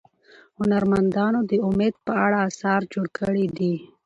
هنرمندانو 0.59 1.39
د 1.49 1.51
امید 1.67 1.95
په 2.05 2.13
اړه 2.25 2.37
اثار 2.49 2.81
جوړ 2.93 3.07
کړي 3.19 3.45
دي. 3.57 3.75